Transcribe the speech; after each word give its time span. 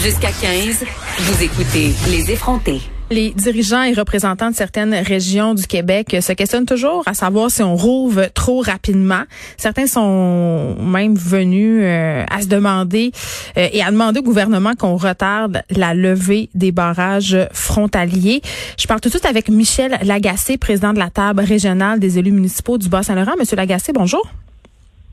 Jusqu'à 0.00 0.30
15, 0.30 0.84
vous 1.18 1.42
écoutez 1.42 1.92
Les 2.08 2.30
effrontés. 2.30 2.80
Les 3.08 3.30
dirigeants 3.30 3.84
et 3.84 3.92
représentants 3.92 4.50
de 4.50 4.56
certaines 4.56 4.92
régions 4.92 5.54
du 5.54 5.66
Québec 5.68 6.16
se 6.20 6.32
questionnent 6.32 6.66
toujours 6.66 7.04
à 7.06 7.14
savoir 7.14 7.52
si 7.52 7.62
on 7.62 7.76
rouvre 7.76 8.26
trop 8.34 8.60
rapidement. 8.60 9.22
Certains 9.56 9.86
sont 9.86 10.74
même 10.80 11.14
venus 11.14 11.82
euh, 11.84 12.24
à 12.28 12.42
se 12.42 12.48
demander 12.48 13.12
euh, 13.56 13.68
et 13.72 13.80
à 13.80 13.92
demander 13.92 14.18
au 14.18 14.24
gouvernement 14.24 14.74
qu'on 14.74 14.96
retarde 14.96 15.62
la 15.70 15.94
levée 15.94 16.50
des 16.54 16.72
barrages 16.72 17.38
frontaliers. 17.52 18.42
Je 18.76 18.88
parle 18.88 19.00
tout 19.00 19.08
de 19.08 19.14
suite 19.14 19.26
avec 19.26 19.48
Michel 19.50 19.98
Lagacé, 20.02 20.58
président 20.58 20.92
de 20.92 20.98
la 20.98 21.10
table 21.10 21.42
régionale 21.42 22.00
des 22.00 22.18
élus 22.18 22.32
municipaux 22.32 22.76
du 22.76 22.88
Bas-Saint-Laurent. 22.88 23.34
Monsieur 23.38 23.56
Lagacé, 23.56 23.92
bonjour. 23.92 24.28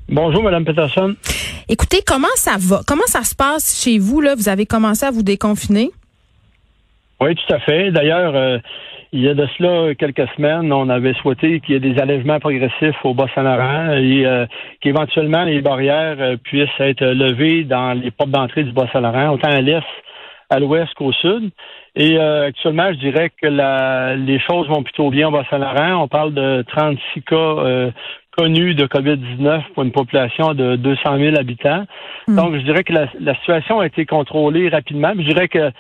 Bonjour, 0.10 0.44
Madame 0.44 0.66
Peterson. 0.66 1.16
Écoutez, 1.70 2.00
comment 2.06 2.28
ça 2.36 2.56
va? 2.60 2.82
Comment 2.86 3.08
ça 3.08 3.24
se 3.24 3.34
passe 3.34 3.82
chez 3.84 4.00
vous? 4.00 4.20
Là? 4.20 4.36
Vous 4.36 4.50
avez 4.50 4.66
commencé 4.66 5.06
à 5.06 5.12
vous 5.12 5.24
déconfiner? 5.24 5.92
Oui, 7.22 7.36
tout 7.36 7.54
à 7.54 7.60
fait. 7.60 7.92
D'ailleurs, 7.92 8.36
euh, 8.36 8.58
il 9.14 9.22
y 9.22 9.30
a 9.30 9.34
de 9.34 9.48
cela 9.58 9.96
quelques 9.96 10.28
semaines, 10.36 10.74
on 10.74 10.90
avait 10.90 11.14
souhaité 11.16 11.62
qu'il 11.62 11.76
y 11.76 11.78
ait 11.78 11.94
des 11.94 12.00
allègements 12.02 12.40
progressifs 12.40 12.98
au 13.04 13.14
Bas-Saint-Laurent 13.14 13.94
et 13.94 14.26
euh, 14.26 14.46
qu'éventuellement 14.82 15.46
les 15.46 15.62
barrières 15.62 16.18
euh, 16.20 16.36
puissent 16.36 16.68
être 16.80 17.06
levées 17.06 17.64
dans 17.64 17.94
les 17.94 18.12
portes 18.12 18.32
d'entrée 18.32 18.66
du 18.66 18.74
Bas-Saint-Laurent, 18.74 19.30
autant 19.30 19.52
à 19.52 19.62
l'est, 19.62 19.84
à 20.50 20.60
l'ouest 20.60 20.94
qu'au 20.96 21.14
sud. 21.14 21.52
Et 21.96 22.20
actuellement, 22.20 22.92
je 22.92 22.98
dirais 22.98 23.32
que 23.40 23.48
la, 23.48 24.16
les 24.16 24.40
choses 24.40 24.68
vont 24.68 24.82
plutôt 24.82 25.12
bien 25.12 25.28
au 25.28 25.32
Bas-Saint-Laurent. 25.32 26.04
On 26.04 26.08
parle 26.08 26.34
de 26.34 26.64
36 26.68 27.22
cas 27.22 27.92
connus 28.38 28.76
de 28.76 28.86
COVID-19 28.86 29.62
pour 29.74 29.84
une 29.84 29.92
population 29.92 30.54
de 30.54 30.76
200 30.76 31.18
000 31.20 31.36
habitants. 31.38 31.86
Hmm. 32.28 32.36
Donc, 32.36 32.56
je 32.56 32.62
dirais 32.62 32.84
que 32.84 32.94
la, 32.94 33.08
la, 33.20 33.36
situation 33.36 33.80
a 33.80 33.86
été 33.86 34.06
contrôlée 34.06 34.70
rapidement. 34.70 35.14
Je 35.18 35.24
dirais 35.24 35.48
que 35.48 35.72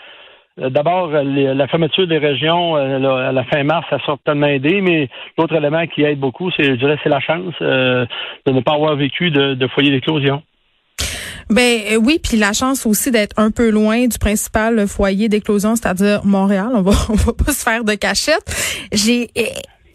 euh, 0.61 0.69
d'abord, 0.69 1.09
la 1.09 1.67
fermeture 1.67 2.07
des 2.07 2.19
régions 2.19 2.77
euh, 2.77 3.29
à 3.29 3.31
la 3.31 3.43
fin 3.45 3.63
mars, 3.63 3.85
ça 3.89 3.95
a 3.95 4.05
certainement 4.05 4.47
aidé, 4.47 4.81
mais 4.81 5.09
l'autre 5.37 5.55
élément 5.55 5.85
qui 5.87 6.03
aide 6.03 6.19
beaucoup, 6.19 6.51
c'est, 6.51 6.63
je 6.65 6.75
dirais, 6.75 6.97
c'est 7.03 7.09
la 7.09 7.19
chance 7.19 7.53
euh, 7.61 8.05
de 8.45 8.51
ne 8.51 8.61
pas 8.61 8.73
avoir 8.73 8.95
vécu 8.95 9.31
de, 9.31 9.55
de 9.55 9.67
foyer 9.67 9.89
d'éclosion. 9.89 10.43
Ben 11.49 11.97
oui, 12.01 12.19
puis 12.23 12.37
la 12.37 12.53
chance 12.53 12.85
aussi 12.85 13.11
d'être 13.11 13.37
un 13.37 13.51
peu 13.51 13.69
loin 13.69 14.07
du 14.07 14.17
principal 14.17 14.87
foyer 14.87 15.27
d'éclosion, 15.27 15.75
c'est-à-dire 15.75 16.23
Montréal. 16.23 16.69
On 16.73 16.81
va 16.81 16.91
on 17.09 17.15
va 17.15 17.33
pas 17.33 17.51
se 17.51 17.63
faire 17.63 17.83
de 17.83 17.93
cachette. 17.95 18.87
J'ai 18.91 19.29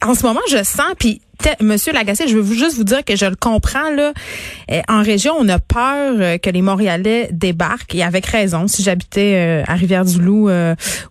en 0.04 0.14
ce 0.14 0.26
moment, 0.26 0.40
je 0.50 0.62
sens 0.62 0.94
puis 0.98 1.20
Monsieur 1.60 1.92
Lagacé, 1.92 2.26
je 2.26 2.36
veux 2.36 2.54
juste 2.54 2.76
vous 2.76 2.84
dire 2.84 3.04
que 3.04 3.16
je 3.16 3.26
le 3.26 3.36
comprends 3.36 3.90
là. 3.90 4.12
Euh, 4.70 4.80
en 4.88 5.02
région, 5.02 5.34
on 5.38 5.48
a 5.48 5.58
peur 5.58 6.16
euh, 6.18 6.38
que 6.38 6.50
les 6.50 6.62
Montréalais 6.62 7.28
débarquent 7.32 7.94
et 7.94 8.02
avec 8.02 8.26
raison. 8.26 8.66
Si 8.66 8.82
j'habitais 8.82 9.34
euh, 9.36 9.64
à 9.66 9.74
Rivière-du-Loup 9.74 10.50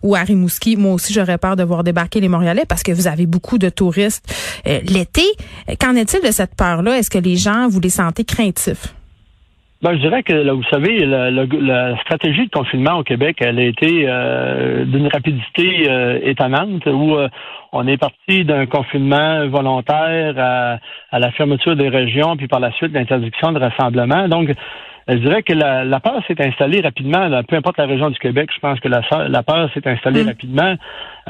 ou 0.02 0.14
à 0.14 0.20
Rimouski, 0.20 0.76
moi 0.76 0.92
aussi 0.92 1.12
j'aurais 1.12 1.38
peur 1.38 1.56
de 1.56 1.62
voir 1.62 1.82
débarquer 1.84 2.20
les 2.20 2.28
Montréalais 2.28 2.64
parce 2.66 2.82
que 2.82 2.92
vous 2.92 3.06
avez 3.06 3.26
beaucoup 3.26 3.58
de 3.58 3.68
touristes 3.68 4.24
l'été. 4.64 5.24
Qu'en 5.80 5.94
est-il 5.96 6.20
de 6.20 6.30
cette 6.30 6.54
peur-là? 6.54 6.98
Est-ce 6.98 7.10
que 7.10 7.18
les 7.18 7.36
gens 7.36 7.68
vous 7.68 7.80
les 7.80 7.90
sentez 7.90 8.24
craintifs? 8.24 8.94
Ben, 9.80 9.92
je 9.92 9.98
dirais 9.98 10.24
que, 10.24 10.32
là, 10.32 10.54
vous 10.54 10.64
savez, 10.64 11.06
la, 11.06 11.96
stratégie 12.00 12.46
de 12.46 12.50
confinement 12.50 12.98
au 12.98 13.04
Québec, 13.04 13.36
elle 13.40 13.60
a 13.60 13.62
été 13.62 14.06
euh, 14.08 14.84
d'une 14.84 15.06
rapidité 15.06 15.88
euh, 15.88 16.18
étonnante, 16.22 16.84
où 16.86 17.14
euh, 17.14 17.28
on 17.72 17.86
est 17.86 17.96
parti 17.96 18.44
d'un 18.44 18.66
confinement 18.66 19.46
volontaire 19.46 20.34
à, 20.36 20.78
à, 21.12 21.18
la 21.20 21.30
fermeture 21.30 21.76
des 21.76 21.88
régions, 21.88 22.36
puis 22.36 22.48
par 22.48 22.58
la 22.58 22.72
suite 22.72 22.92
l'interdiction 22.92 23.52
de 23.52 23.60
rassemblement. 23.60 24.26
Donc, 24.26 24.50
je 25.08 25.16
dirais 25.16 25.42
que 25.42 25.54
la, 25.54 25.84
la 25.84 26.00
peur 26.00 26.22
s'est 26.26 26.40
installée 26.40 26.80
rapidement, 26.82 27.30
peu 27.48 27.56
importe 27.56 27.78
la 27.78 27.86
région 27.86 28.10
du 28.10 28.18
Québec, 28.18 28.50
je 28.54 28.60
pense 28.60 28.78
que 28.80 28.88
la, 28.88 29.00
la 29.28 29.42
peur 29.42 29.70
s'est 29.72 29.86
installée 29.88 30.22
mm. 30.22 30.28
rapidement. 30.28 30.74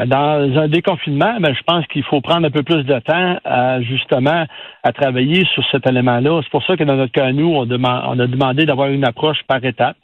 Dans 0.06 0.58
un 0.58 0.68
déconfinement, 0.68 1.38
ben, 1.40 1.54
je 1.54 1.62
pense 1.64 1.86
qu'il 1.86 2.04
faut 2.04 2.20
prendre 2.20 2.46
un 2.46 2.50
peu 2.50 2.62
plus 2.62 2.84
de 2.84 2.98
temps 3.00 3.38
à 3.44 3.80
justement 3.82 4.46
à 4.82 4.92
travailler 4.92 5.44
sur 5.54 5.64
cet 5.70 5.88
élément-là. 5.88 6.40
C'est 6.42 6.50
pour 6.50 6.64
ça 6.64 6.76
que 6.76 6.84
dans 6.84 6.96
notre 6.96 7.12
cas, 7.12 7.32
nous, 7.32 7.52
on, 7.52 7.62
a 7.62 8.26
demandé 8.26 8.64
d'avoir 8.64 8.88
une 8.88 9.04
approche 9.04 9.38
par 9.46 9.64
étapes. 9.64 9.96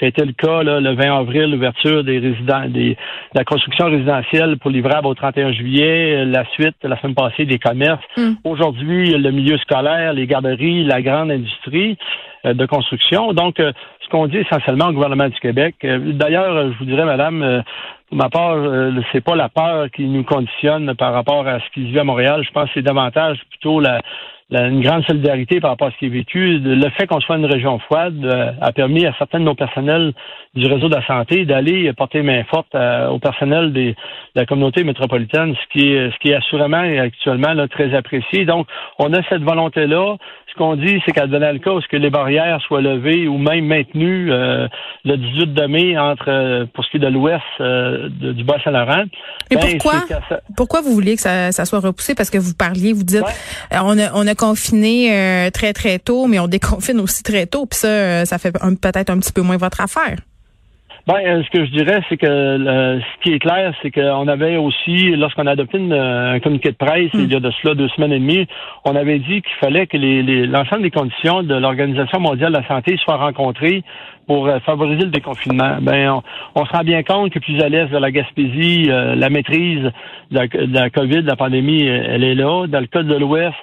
C'était 0.00 0.24
le 0.24 0.32
cas 0.32 0.62
là, 0.62 0.80
le 0.80 0.94
20 0.94 1.18
avril, 1.18 1.50
l'ouverture 1.50 2.02
des 2.02 2.18
résidents, 2.18 2.66
des, 2.68 2.90
de 2.90 2.96
la 3.34 3.44
construction 3.44 3.86
résidentielle 3.86 4.56
pour 4.58 4.70
livrable 4.70 5.06
au 5.06 5.14
31 5.14 5.52
juillet, 5.52 6.24
la 6.24 6.44
suite, 6.52 6.76
la 6.82 6.98
semaine 7.00 7.14
passée, 7.14 7.44
des 7.44 7.58
commerces. 7.58 8.02
Mm. 8.16 8.32
Aujourd'hui, 8.44 9.10
le 9.10 9.30
milieu 9.30 9.58
scolaire, 9.58 10.14
les 10.14 10.26
garderies, 10.26 10.84
la 10.84 11.02
grande 11.02 11.30
industrie. 11.30 11.98
Euh, 12.44 12.54
de 12.54 12.66
construction. 12.66 13.32
Donc, 13.32 13.60
euh, 13.60 13.72
ce 14.02 14.08
qu'on 14.08 14.26
dit 14.26 14.38
essentiellement 14.38 14.86
au 14.86 14.92
gouvernement 14.92 15.28
du 15.28 15.38
Québec, 15.38 15.76
euh, 15.84 16.12
d'ailleurs, 16.12 16.72
je 16.72 16.78
vous 16.78 16.84
dirais, 16.86 17.04
madame, 17.04 17.62
pour 18.08 18.18
ma 18.18 18.28
part, 18.30 18.56
c'est 19.12 19.20
pas 19.20 19.36
la 19.36 19.48
peur 19.48 19.88
qui 19.90 20.04
nous 20.06 20.24
conditionne 20.24 20.94
par 20.96 21.12
rapport 21.12 21.46
à 21.46 21.60
ce 21.60 21.64
qui 21.72 21.86
se 21.86 21.92
vit 21.92 22.00
à 22.00 22.04
Montréal. 22.04 22.42
Je 22.44 22.50
pense 22.50 22.64
que 22.64 22.70
c'est 22.74 22.82
davantage 22.82 23.38
plutôt 23.48 23.78
la, 23.78 24.00
une 24.50 24.82
grande 24.82 25.04
solidarité 25.04 25.60
par 25.60 25.70
rapport 25.70 25.88
à 25.88 25.90
ce 25.92 25.98
qui 25.98 26.06
est 26.06 26.10
vécu. 26.10 26.58
Le 26.58 26.90
fait 26.90 27.06
qu'on 27.06 27.20
soit 27.20 27.36
une 27.36 27.46
région 27.46 27.78
froide 27.78 28.26
a 28.60 28.72
permis 28.72 29.06
à 29.06 29.14
certains 29.18 29.38
de 29.38 29.44
nos 29.44 29.54
personnels 29.54 30.12
du 30.54 30.66
réseau 30.66 30.88
de 30.88 30.94
la 30.94 31.06
santé 31.06 31.46
d'aller 31.46 31.92
porter 31.94 32.22
main 32.22 32.44
forte 32.44 32.74
euh, 32.74 33.08
au 33.08 33.18
personnel 33.18 33.72
des, 33.72 33.92
de 33.92 33.96
la 34.34 34.44
communauté 34.44 34.84
métropolitaine, 34.84 35.54
ce 35.54 35.72
qui 35.72 35.92
est, 35.92 36.10
ce 36.10 36.18
qui 36.18 36.30
est 36.30 36.34
assurément 36.34 36.82
actuellement 37.00 37.54
très 37.68 37.94
apprécié. 37.94 38.44
Donc, 38.44 38.66
on 38.98 39.12
a 39.14 39.22
cette 39.28 39.42
volonté-là. 39.42 40.16
Ce 40.52 40.58
qu'on 40.58 40.76
dit, 40.76 41.00
c'est 41.06 41.12
qu'à 41.12 41.26
donner 41.26 41.52
le 41.52 41.58
cas 41.58 41.70
que 41.90 41.96
les 41.96 42.10
barrières 42.10 42.60
soient 42.66 42.82
levées 42.82 43.26
ou 43.26 43.38
même 43.38 43.64
maintenues 43.64 44.30
euh, 44.30 44.68
le 45.04 45.16
18 45.16 45.54
de 45.54 45.66
mai 45.66 45.98
entre 45.98 46.66
pour 46.74 46.84
ce 46.84 46.90
qui 46.90 46.98
est 46.98 47.00
de 47.00 47.08
l'ouest 47.08 47.42
du 47.58 48.44
Bas-Saint-Laurent. 48.44 49.04
Mais 49.50 49.56
ben, 49.56 49.78
pourquoi? 49.78 50.04
Pourquoi 50.56 50.80
vous 50.82 50.92
vouliez 50.92 51.16
que 51.16 51.22
ça, 51.22 51.52
ça, 51.52 51.64
soit 51.64 51.80
repoussé? 51.80 52.14
Parce 52.14 52.30
que 52.30 52.38
vous 52.38 52.54
parliez, 52.54 52.92
vous 52.92 53.02
dites, 53.02 53.24
on 53.72 53.98
a, 53.98 54.12
on 54.14 54.26
a 54.26 54.34
confiné 54.34 55.12
euh, 55.12 55.50
très, 55.50 55.72
très 55.72 55.98
tôt, 55.98 56.26
mais 56.26 56.38
on 56.38 56.48
déconfine 56.48 57.00
aussi 57.00 57.22
très 57.22 57.46
tôt. 57.46 57.66
Puis 57.66 57.80
ça, 57.80 57.88
euh, 57.88 58.24
ça 58.24 58.38
fait 58.38 58.52
peut-être 58.52 59.10
un 59.10 59.18
petit 59.18 59.32
peu 59.32 59.42
moins 59.42 59.56
votre 59.56 59.80
affaire. 59.80 60.16
Ben, 61.08 61.16
euh, 61.26 61.42
ce 61.42 61.50
que 61.50 61.64
je 61.64 61.70
dirais, 61.72 62.00
c'est 62.08 62.16
que 62.16 62.26
ce 62.26 63.22
qui 63.22 63.32
est 63.32 63.40
clair, 63.40 63.74
c'est 63.82 63.90
qu'on 63.90 64.28
avait 64.28 64.56
aussi, 64.56 65.16
lorsqu'on 65.16 65.46
a 65.48 65.52
adopté 65.52 65.78
un 65.78 66.38
communiqué 66.38 66.70
de 66.70 66.76
presse 66.76 67.10
il 67.14 67.32
y 67.32 67.34
a 67.34 67.40
de 67.40 67.50
cela 67.60 67.74
deux 67.74 67.88
semaines 67.88 68.12
et 68.12 68.20
demie, 68.20 68.46
on 68.84 68.94
avait 68.94 69.18
dit 69.18 69.42
qu'il 69.42 69.56
fallait 69.60 69.88
que 69.88 69.96
l'ensemble 69.96 70.82
des 70.82 70.92
conditions 70.92 71.42
de 71.42 71.54
l'Organisation 71.56 72.20
mondiale 72.20 72.52
de 72.52 72.58
la 72.58 72.68
santé 72.68 72.96
soient 72.98 73.16
rencontrées 73.16 73.82
pour 74.28 74.48
favoriser 74.64 75.02
le 75.02 75.10
déconfinement. 75.10 75.78
Ben, 75.80 76.20
on, 76.54 76.64
se 76.64 76.70
rend 76.70 76.84
bien 76.84 77.02
compte 77.02 77.32
que 77.32 77.40
plus 77.40 77.60
à 77.60 77.68
l'est 77.68 77.86
de 77.86 77.98
la 77.98 78.12
Gaspésie, 78.12 78.84
la 78.86 79.28
maîtrise 79.28 79.90
de 80.30 80.38
la, 80.38 80.46
de 80.46 80.72
la 80.72 80.88
COVID, 80.90 81.22
de 81.22 81.26
la 81.26 81.36
pandémie, 81.36 81.82
elle 81.82 82.22
est 82.22 82.36
là. 82.36 82.68
Dans 82.68 82.80
le 82.80 82.86
cas 82.86 83.02
de 83.02 83.14
l'Ouest, 83.16 83.56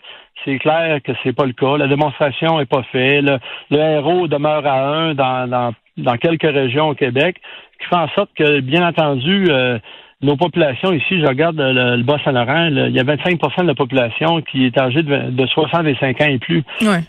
c'est 0.45 0.59
clair 0.59 1.00
que 1.03 1.11
c'est 1.23 1.33
pas 1.33 1.45
le 1.45 1.53
cas. 1.53 1.77
La 1.77 1.88
démonstration 1.88 2.59
est 2.59 2.66
pas 2.66 2.83
faite. 2.91 3.23
Le, 3.72 3.77
héros 3.77 4.27
demeure 4.27 4.66
à 4.66 4.88
un 4.88 5.13
dans, 5.13 5.73
dans, 5.97 6.17
quelques 6.17 6.44
régions 6.44 6.89
au 6.89 6.95
Québec, 6.95 7.38
qui 7.79 7.88
fait 7.88 7.95
en 7.95 8.07
sorte 8.09 8.29
que, 8.35 8.59
bien 8.61 8.88
entendu, 8.88 9.47
euh, 9.49 9.79
nos 10.22 10.35
populations 10.35 10.91
ici, 10.91 11.22
je 11.22 11.25
regarde 11.25 11.55
le, 11.57 12.03
Bas-Saint-Laurent, 12.03 12.67
il 12.67 12.94
y 12.94 12.99
a 12.99 13.03
25% 13.03 13.61
de 13.61 13.67
la 13.67 13.75
population 13.75 14.41
qui 14.41 14.66
est 14.66 14.78
âgée 14.78 15.01
de, 15.01 15.45
65 15.45 16.22
ans 16.22 16.25
et 16.25 16.39
plus. 16.39 16.63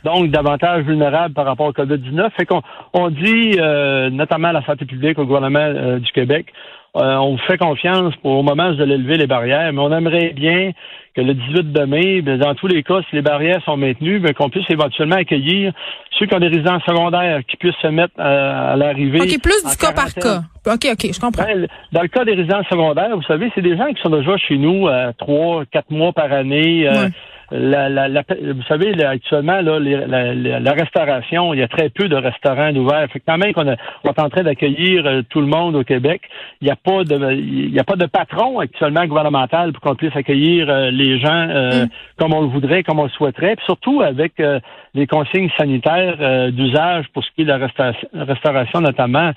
Donc, 0.05 0.31
davantage 0.31 0.85
vulnérable 0.85 1.35
par 1.35 1.47
rapport 1.47 1.67
au 1.67 1.73
COVID-19. 1.73 2.31
Fait 2.37 2.47
qu'on 2.47 2.63
on 2.93 3.11
dit, 3.11 3.57
euh, 3.59 4.11
notamment 4.11 4.49
à 4.49 4.53
la 4.53 4.65
santé 4.65 4.85
publique, 4.85 5.19
au 5.19 5.25
gouvernement 5.25 5.59
euh, 5.59 5.99
du 5.99 6.11
Québec, 6.13 6.47
euh, 6.97 7.17
on 7.17 7.33
vous 7.33 7.43
fait 7.47 7.59
confiance 7.59 8.15
pour 8.17 8.33
au 8.33 8.43
moment 8.43 8.73
de 8.73 8.83
l'élever 8.83 9.17
les 9.17 9.29
barrières, 9.29 9.73
mais 9.73 9.81
on 9.81 9.93
aimerait 9.93 10.33
bien 10.35 10.73
que 11.15 11.21
le 11.21 11.35
18 11.35 11.73
de 11.73 11.85
mai, 11.85 12.23
ben, 12.23 12.39
dans 12.39 12.55
tous 12.55 12.67
les 12.67 12.83
cas, 12.83 13.01
si 13.09 13.17
les 13.17 13.23
barrières 13.23 13.63
sont 13.65 13.77
maintenues, 13.77 14.19
ben, 14.19 14.33
qu'on 14.33 14.51
puisse 14.51 14.69
éventuellement 14.69 15.17
accueillir 15.17 15.73
ceux 16.19 16.27
qui 16.27 16.35
ont 16.35 16.41
des 16.41 16.49
résidences 16.49 16.83
secondaires, 16.83 17.41
qui 17.47 17.57
puissent 17.57 17.81
se 17.81 17.89
mettre 17.89 18.19
à, 18.19 18.77
l'arrivée. 18.77 19.21
OK, 19.21 19.43
plus 19.43 19.65
du 19.65 19.77
cas 19.77 19.93
par 19.93 20.13
cas. 20.15 20.43
OK, 20.67 20.87
OK, 20.93 21.13
je 21.13 21.21
comprends. 21.21 21.45
Ben, 21.45 21.67
dans 21.93 22.03
le 22.03 22.09
cas 22.09 22.25
des 22.25 22.35
résidences 22.35 22.67
secondaires, 22.69 23.17
vous 23.17 23.23
savez, 23.23 23.51
c'est 23.55 23.63
des 23.63 23.77
gens 23.77 23.93
qui 23.93 24.03
sont 24.03 24.11
déjà 24.11 24.37
chez 24.37 24.59
nous 24.59 24.89
euh, 24.89 25.13
trois, 25.17 25.65
quatre 25.67 25.91
mois 25.91 26.13
par 26.13 26.33
année. 26.33 26.89
Euh, 26.89 27.09
la, 27.51 27.89
la, 27.89 28.23
vous 28.55 28.63
savez, 28.69 28.93
actuellement, 29.05 29.61
là, 29.61 29.79
la, 29.81 30.73
restauration, 30.73 31.53
il 31.53 31.61
y 31.61 31.63
a 31.63 31.69
très 31.69 31.89
peu 31.89 32.09
de 32.09 32.17
restaurants 32.17 32.75
ouverts. 32.75 33.09
Fait 33.13 33.19
que 33.19 33.25
quand 33.27 33.39
même 33.39 33.53
qu'on 33.53 33.67
est 33.67 33.79
en 34.05 34.29
train 34.29 34.43
d'accueillir 34.43 35.05
euh, 35.07 35.23
tout 35.29 35.41
le 35.41 35.47
monde 35.47 35.75
au 35.75 35.83
Québec, 35.83 36.23
il 36.61 36.67
n'y 36.67 36.71
a 36.71 36.77
pas 36.77 37.05
de 37.05 37.33
il 37.33 37.75
y 37.75 37.79
a 37.81 37.85
pas 37.85 37.97
de 37.97 38.07
patron 38.07 38.61
actuellement 38.61 39.05
gouvernemental 39.07 39.73
pour 39.73 39.83
qu'on 39.83 39.97
puisse 39.97 40.15
accueillir 40.15 40.71
euh, 40.71 40.91
les 40.91 41.19
gens 41.19 41.49
euh, 41.51 41.87
mm. 41.87 41.89
comme 42.19 42.35
on 42.35 42.43
le 42.43 42.49
voudrait, 42.49 42.83
comme 42.83 43.01
on 43.01 43.05
le 43.05 43.11
souhaiterait, 43.11 43.57
puis 43.57 43.65
surtout 43.65 44.01
avec 44.01 44.41
les 44.95 45.07
consignes 45.07 45.51
sanitaires 45.59 46.51
d'usage 46.53 47.07
pour 47.13 47.25
ce 47.25 47.31
qui 47.35 47.43
est 47.43 47.45
de 47.45 47.51
la 47.51 48.25
restauration 48.25 48.81
notamment. 48.81 49.33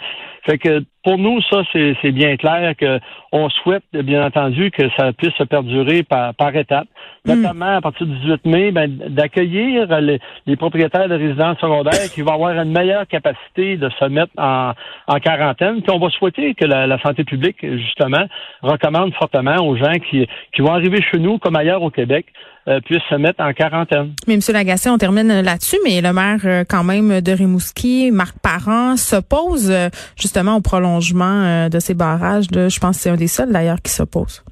Fait 0.46 0.58
que 0.58 0.84
pour 1.04 1.18
nous, 1.18 1.42
ça, 1.50 1.64
c'est 1.74 2.12
bien 2.12 2.38
clair 2.38 2.76
que 2.78 3.00
on 3.32 3.50
souhaite, 3.50 3.84
bien 3.94 4.26
entendu, 4.26 4.72
que 4.72 4.84
ça 4.98 5.12
puisse 5.12 5.34
se 5.34 5.44
perdurer 5.44 6.04
par, 6.04 6.34
par 6.36 6.56
étapes, 6.56 6.88
hmm. 7.26 7.34
notamment 7.34 7.78
à 7.78 7.82
partir 7.82 8.08
du 8.08 8.16
18 8.20 8.46
mai, 8.46 8.72
ben, 8.72 8.90
d'accueillir 9.10 9.88
les, 10.00 10.56
propriétaires 10.56 11.10
de 11.10 11.16
résidences 11.16 11.60
secondaires 11.60 12.10
qui 12.14 12.22
vont 12.22 12.34
avoir 12.34 12.52
une 12.52 12.72
meilleure 12.72 13.08
capacité 13.08 13.76
de 13.78 13.90
se 14.00 14.06
mettre 14.06 14.32
en, 14.38 14.72
en 15.08 15.20
quarantaine. 15.20 15.82
Puis 15.82 15.92
on 15.92 16.00
va 16.00 16.10
souhaiter 16.10 16.54
que 16.56 16.66
la, 16.66 16.98
santé 17.02 17.24
publique, 17.24 17.58
justement, 17.62 18.26
recommande 18.62 19.14
fortement 19.16 19.58
aux 19.58 19.76
gens 19.76 19.96
qui, 20.10 20.28
qui 20.54 20.62
vont 20.62 20.74
arriver 20.74 21.02
chez 21.02 21.20
nous, 21.20 21.38
comme 21.38 21.56
ailleurs 21.56 21.84
au 21.84 21.90
Québec, 21.90 22.28
euh, 22.68 22.80
puissent 22.80 23.02
se 23.10 23.16
mettre 23.16 23.44
en 23.44 23.52
quarantaine. 23.52 24.14
Mais 24.26 24.36
M. 24.36 24.40
Lagacé, 24.54 24.90
on 24.90 24.98
termine 24.98 25.42
là-dessus, 25.42 25.76
mais 25.84 26.00
le 26.00 26.14
maire 26.14 26.40
euh, 26.46 26.64
quand 26.68 26.86
même 26.86 27.20
de 27.20 27.32
Rimouski, 27.34 28.10
Marc 28.12 28.36
Parent, 28.42 28.96
s'oppose 28.96 29.70
euh, 29.70 29.90
justement 30.16 30.56
au 30.56 30.62
prolongement 30.62 31.68
de 31.68 31.80
ces 31.80 31.94
barrages. 31.94 32.48
De, 32.48 32.70
je 32.70 32.80
pense 32.80 32.96
que 32.96 33.04
c'est 33.04 33.10
un 33.10 33.18
des 33.18 33.28
seuls 33.28 33.52
d'ailleurs 33.52 33.82
qui 33.84 33.92
s'oppose. 33.92 34.44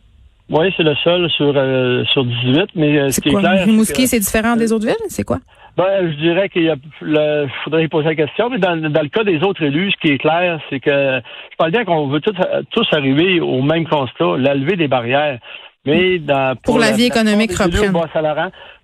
Oui, 0.50 0.74
c'est 0.75 0.84
le 0.84 0.94
seul 0.96 1.30
sur 1.30 1.54
sur 2.12 2.25
18, 2.25 2.72
mais 2.75 3.12
ce 3.12 3.22
qui 3.22 3.30
est 3.30 3.34
clair. 3.34 3.63
Rimouski, 3.63 4.08
c'est 4.08 4.19
différent 4.19 4.57
des 4.57 4.74
autres 4.74 4.86
villes, 4.86 5.07
c'est 5.07 5.24
quoi? 5.24 5.38
Ben, 5.78 6.12
je 6.12 6.18
dirais 6.18 6.50
qu'il 6.50 6.64
y 6.64 6.69
a, 6.69 6.75
le, 7.00 7.48
faudrait 7.64 7.88
poser 7.88 8.10
la 8.10 8.16
question, 8.16 8.50
mais 8.50 8.57
dans, 8.57 8.75
dans, 8.75 9.02
le 9.02 9.07
cas 9.07 9.24
des 9.24 9.42
autres 9.42 9.64
élus, 9.64 9.92
ce 9.92 10.02
qui 10.02 10.14
est 10.14 10.18
clair, 10.18 10.60
c'est 10.69 10.81
que 10.81 10.92
je 10.92 11.57
parle 11.57 11.72
bien 11.72 11.86
qu'on 11.86 12.07
veut 12.07 12.19
tous, 12.19 12.36
tous 12.72 12.88
arriver 12.92 13.40
au 13.40 13.62
même 13.62 13.88
constat, 13.88 14.38
la 14.38 14.54
levée 14.54 14.75
des 14.75 14.90
barrières. 14.90 15.40
Mais 15.86 16.19
dans, 16.19 16.56
pour, 16.63 16.78
la, 16.78 16.92
vie 16.92 17.06
économique 17.06 17.51
reprenne. 17.54 17.92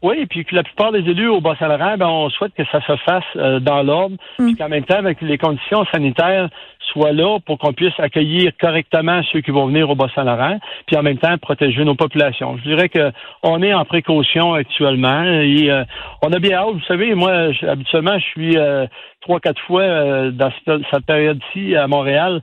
Oui, 0.01 0.25
puis 0.27 0.45
que 0.45 0.55
la 0.55 0.63
plupart 0.63 0.91
des 0.91 0.99
élus 0.99 1.27
au 1.27 1.41
Bas-Saint-Laurent, 1.41 1.95
ben, 1.97 2.07
on 2.07 2.29
souhaite 2.31 2.53
que 2.55 2.63
ça 2.71 2.81
se 2.81 2.95
fasse 2.97 3.23
euh, 3.35 3.59
dans 3.59 3.83
l'ordre, 3.83 4.15
mm. 4.39 4.45
puis 4.45 4.55
qu'en 4.55 4.69
même 4.69 4.83
temps, 4.83 4.97
avec 4.97 5.21
les 5.21 5.37
conditions 5.37 5.85
sanitaires 5.91 6.49
soient 6.91 7.11
là 7.11 7.37
pour 7.45 7.59
qu'on 7.59 7.73
puisse 7.73 7.93
accueillir 7.99 8.51
correctement 8.59 9.21
ceux 9.31 9.41
qui 9.41 9.51
vont 9.51 9.67
venir 9.67 9.89
au 9.91 9.95
Bas-Saint-Laurent, 9.95 10.57
puis 10.87 10.97
en 10.97 11.03
même 11.03 11.19
temps 11.19 11.37
protéger 11.37 11.85
nos 11.85 11.95
populations. 11.95 12.57
Je 12.57 12.63
dirais 12.63 12.89
que 12.89 13.11
on 13.43 13.61
est 13.61 13.73
en 13.73 13.85
précaution 13.85 14.55
actuellement 14.55 15.23
et 15.23 15.69
euh, 15.69 15.83
on 16.23 16.33
a 16.33 16.39
bien 16.39 16.57
hâte. 16.57 16.73
Vous 16.73 16.85
savez, 16.87 17.13
moi, 17.13 17.51
habituellement, 17.67 18.17
je 18.17 18.25
suis 18.25 18.57
euh, 18.57 18.87
trois, 19.21 19.39
quatre 19.39 19.61
fois 19.67 20.31
dans 20.31 20.51
cette 20.65 21.05
période-ci 21.05 21.75
à 21.75 21.87
Montréal. 21.87 22.41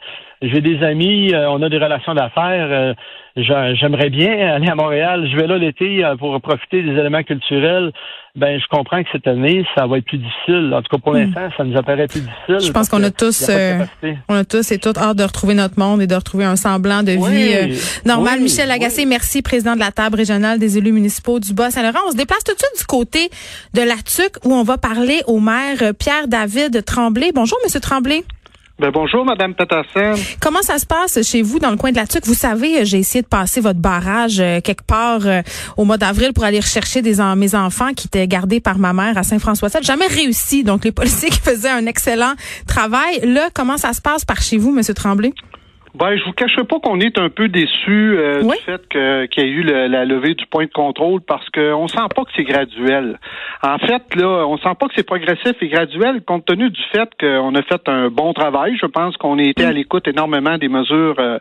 J'ai 0.52 0.60
des 0.60 0.82
amis, 0.82 1.32
on 1.34 1.62
a 1.62 1.68
des 1.68 1.78
relations 1.78 2.14
d'affaires 2.14 2.94
j'aimerais 3.36 4.10
bien 4.10 4.54
aller 4.54 4.68
à 4.68 4.74
Montréal. 4.74 5.28
Je 5.30 5.36
vais 5.36 5.46
là 5.46 5.58
l'été 5.58 6.04
euh, 6.04 6.16
pour 6.16 6.40
profiter 6.40 6.82
des 6.82 6.92
éléments 6.92 7.22
culturels. 7.22 7.92
Ben, 8.36 8.60
je 8.60 8.66
comprends 8.68 9.02
que 9.02 9.08
cette 9.12 9.26
année, 9.26 9.64
ça 9.76 9.86
va 9.86 9.98
être 9.98 10.06
plus 10.06 10.18
difficile. 10.18 10.72
En 10.74 10.82
tout 10.82 10.96
cas, 10.96 10.98
pour 11.02 11.12
hmm. 11.12 11.18
l'instant, 11.18 11.48
ça 11.56 11.64
nous 11.64 11.76
apparaît 11.76 12.06
plus 12.06 12.20
difficile. 12.20 12.66
Je 12.66 12.72
pense 12.72 12.88
qu'on 12.88 13.02
a 13.02 13.10
tous, 13.10 13.48
euh, 13.48 13.84
on 14.28 14.34
a 14.34 14.44
tous 14.44 14.70
et 14.72 14.78
toutes 14.78 14.98
hâte 14.98 15.16
de 15.16 15.22
retrouver 15.22 15.54
notre 15.54 15.78
monde 15.78 16.02
et 16.02 16.06
de 16.06 16.14
retrouver 16.14 16.44
un 16.44 16.56
semblant 16.56 17.02
de 17.02 17.12
vie 17.12 17.54
euh, 17.54 17.74
normale. 18.04 18.40
Michel 18.40 18.68
Lagacé, 18.68 19.04
merci, 19.04 19.42
président 19.42 19.74
de 19.74 19.80
la 19.80 19.92
table 19.92 20.16
régionale 20.16 20.58
des 20.58 20.78
élus 20.78 20.92
municipaux 20.92 21.38
du 21.38 21.52
Bas-Saint-Laurent. 21.54 22.04
On 22.08 22.12
se 22.12 22.16
déplace 22.16 22.42
tout 22.44 22.54
de 22.54 22.58
suite 22.58 22.78
du 22.78 22.86
côté 22.86 23.30
de 23.72 23.82
la 23.82 23.96
TUC 23.96 24.44
où 24.44 24.52
on 24.52 24.64
va 24.64 24.78
parler 24.78 25.20
au 25.26 25.38
maire 25.38 25.94
Pierre-David 25.98 26.84
Tremblay. 26.84 27.30
Bonjour, 27.34 27.58
Monsieur 27.64 27.80
Tremblay. 27.80 28.24
Ben 28.76 28.90
bonjour, 28.90 29.24
Madame 29.24 29.54
Peterson. 29.54 30.20
Comment 30.40 30.62
ça 30.62 30.80
se 30.80 30.86
passe 30.86 31.22
chez 31.22 31.42
vous 31.42 31.60
dans 31.60 31.70
le 31.70 31.76
coin 31.76 31.92
de 31.92 31.96
la 31.96 32.08
Tuque? 32.08 32.26
Vous 32.26 32.34
savez, 32.34 32.84
j'ai 32.84 32.98
essayé 32.98 33.22
de 33.22 33.28
passer 33.28 33.60
votre 33.60 33.78
barrage 33.78 34.40
euh, 34.40 34.60
quelque 34.60 34.82
part 34.82 35.20
euh, 35.26 35.42
au 35.76 35.84
mois 35.84 35.96
d'avril 35.96 36.32
pour 36.32 36.42
aller 36.42 36.58
rechercher 36.58 37.00
des 37.00 37.20
mes 37.36 37.54
enfants 37.54 37.94
qui 37.94 38.08
étaient 38.08 38.26
gardés 38.26 38.58
par 38.58 38.78
ma 38.78 38.92
mère 38.92 39.16
à 39.16 39.22
Saint-François. 39.22 39.68
Ça 39.68 39.80
jamais 39.80 40.08
réussi. 40.08 40.64
Donc, 40.64 40.84
les 40.84 40.90
policiers 40.92 41.30
qui 41.30 41.38
faisaient 41.38 41.70
un 41.70 41.86
excellent 41.86 42.34
travail. 42.66 43.20
Là, 43.22 43.48
comment 43.54 43.76
ça 43.76 43.92
se 43.92 44.00
passe 44.00 44.24
par 44.24 44.42
chez 44.42 44.56
vous, 44.56 44.72
Monsieur 44.72 44.94
Tremblay? 44.94 45.32
Ben, 45.94 46.16
je 46.16 46.24
vous 46.24 46.32
cacherai 46.32 46.64
pas 46.64 46.80
qu'on 46.80 46.98
est 46.98 47.18
un 47.20 47.28
peu 47.28 47.46
déçu 47.46 48.18
euh, 48.18 48.42
du 48.42 48.50
fait 48.64 48.82
que, 48.88 49.26
qu'il 49.26 49.44
y 49.44 49.46
a 49.46 49.50
eu 49.50 49.62
la 49.62 50.04
levée 50.04 50.34
du 50.34 50.44
point 50.46 50.64
de 50.64 50.72
contrôle 50.72 51.20
parce 51.20 51.48
qu'on 51.50 51.86
sent 51.86 52.08
pas 52.16 52.24
que 52.24 52.30
c'est 52.34 52.42
graduel. 52.42 53.20
En 53.62 53.78
fait, 53.78 54.02
là, 54.16 54.44
on 54.48 54.58
sent 54.58 54.74
pas 54.78 54.88
que 54.88 54.94
c'est 54.96 55.06
progressif 55.06 55.52
et 55.60 55.68
graduel 55.68 56.22
compte 56.26 56.46
tenu 56.46 56.70
du 56.70 56.82
fait 56.92 57.08
qu'on 57.20 57.54
a 57.54 57.62
fait 57.62 57.88
un 57.88 58.08
bon 58.08 58.32
travail. 58.32 58.76
Je 58.80 58.86
pense 58.86 59.16
qu'on 59.16 59.38
a 59.38 59.42
été 59.42 59.64
à 59.64 59.70
l'écoute 59.70 60.08
énormément 60.08 60.58
des 60.58 60.68
mesures 60.68 61.14
euh, 61.20 61.38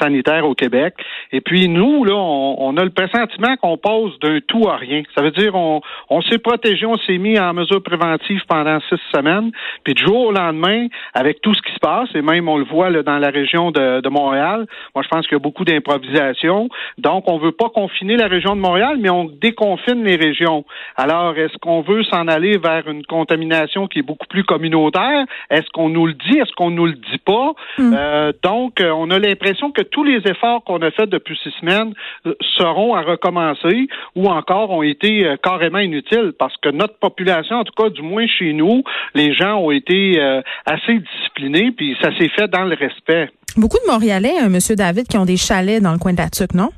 sanitaires 0.00 0.46
au 0.46 0.54
Québec. 0.54 0.94
Et 1.32 1.40
puis 1.40 1.68
nous, 1.68 2.04
là, 2.04 2.14
on, 2.14 2.76
a 2.76 2.84
le 2.84 2.90
pressentiment 2.90 3.56
qu'on 3.56 3.76
pose 3.76 4.16
d'un 4.20 4.38
tout 4.46 4.68
à 4.68 4.76
rien. 4.76 5.02
Ça 5.16 5.22
veut 5.22 5.32
dire 5.32 5.56
on, 5.56 5.80
on 6.10 6.22
s'est 6.22 6.38
protégé, 6.38 6.86
on 6.86 6.96
s'est 6.98 7.18
mis 7.18 7.40
en 7.40 7.52
mesure 7.54 7.82
préventive 7.82 8.42
pendant 8.46 8.78
six 8.88 9.00
semaines. 9.12 9.50
Puis 9.82 9.94
du 9.94 10.04
jour 10.04 10.26
au 10.26 10.32
lendemain, 10.32 10.86
avec 11.12 11.40
tout 11.40 11.54
ce 11.54 11.62
qui 11.62 11.72
se 11.72 11.80
passe, 11.80 12.08
et 12.14 12.22
même 12.22 12.48
on 12.48 12.58
le 12.58 12.64
voit 12.64 12.90
là, 12.90 13.02
dans 13.02 13.18
la 13.18 13.30
région 13.30 13.72
de 13.72 13.95
de, 14.00 14.08
Montréal. 14.08 14.66
Moi, 14.94 15.02
je 15.02 15.08
pense 15.08 15.26
qu'il 15.26 15.34
y 15.34 15.40
a 15.40 15.40
beaucoup 15.40 15.64
d'improvisation. 15.64 16.68
Donc, 16.98 17.24
on 17.26 17.38
veut 17.38 17.52
pas 17.52 17.68
confiner 17.68 18.16
la 18.16 18.28
région 18.28 18.56
de 18.56 18.60
Montréal, 18.60 18.96
mais 19.00 19.10
on 19.10 19.24
déconfine 19.24 20.04
les 20.04 20.16
régions. 20.16 20.64
Alors, 20.96 21.36
est-ce 21.36 21.56
qu'on 21.58 21.82
veut 21.82 22.02
s'en 22.04 22.28
aller 22.28 22.58
vers 22.58 22.88
une 22.88 23.04
contamination 23.04 23.86
qui 23.88 24.00
est 24.00 24.02
beaucoup 24.02 24.26
plus 24.26 24.44
communautaire? 24.44 25.24
Est-ce 25.50 25.68
qu'on 25.72 25.88
nous 25.88 26.06
le 26.06 26.14
dit? 26.14 26.38
Est-ce 26.38 26.52
qu'on 26.52 26.70
nous 26.70 26.86
le 26.86 26.94
dit 26.94 27.18
pas? 27.24 27.52
Hmm. 27.78 27.94
Euh, 27.94 28.32
donc, 28.42 28.80
euh, 28.80 28.90
on 28.90 29.10
a 29.10 29.18
l'impression 29.18 29.70
que 29.70 29.82
tous 29.82 30.04
les 30.04 30.20
efforts 30.26 30.64
qu'on 30.64 30.80
a 30.82 30.90
faits 30.90 31.10
depuis 31.10 31.38
six 31.42 31.52
semaines 31.60 31.92
euh, 32.26 32.34
seront 32.58 32.94
à 32.94 33.02
recommencer 33.02 33.88
ou 34.14 34.28
encore 34.28 34.70
ont 34.70 34.82
été 34.82 35.34
carrément 35.42 35.78
inutiles 35.78 36.32
parce 36.38 36.56
que 36.58 36.68
notre 36.68 36.98
population, 36.98 37.56
en 37.56 37.64
tout 37.64 37.74
cas, 37.76 37.90
du 37.90 38.02
moins 38.02 38.26
chez 38.26 38.52
nous, 38.52 38.82
les 39.14 39.34
gens 39.34 39.56
ont 39.58 39.70
été 39.70 40.20
assez 40.64 40.98
disciplinés 40.98 41.72
puis 41.72 41.96
ça 42.00 42.16
s'est 42.16 42.28
fait 42.28 42.48
dans 42.48 42.64
le 42.64 42.74
respect. 42.74 43.30
Beaucoup 43.56 43.78
de 43.78 43.90
Montréalais, 43.90 44.34
euh, 44.42 44.50
Monsieur 44.50 44.76
David, 44.76 45.08
qui 45.08 45.16
ont 45.16 45.24
des 45.24 45.38
chalets 45.38 45.82
dans 45.82 45.92
le 45.92 45.98
coin 45.98 46.12
de 46.12 46.18
la 46.18 46.28
Tuque, 46.28 46.52
non? 46.52 46.70